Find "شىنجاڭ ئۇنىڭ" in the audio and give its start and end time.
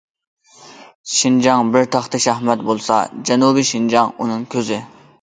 3.75-4.53